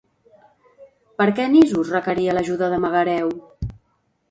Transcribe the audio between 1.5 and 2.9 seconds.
Nisos requeria l'ajuda de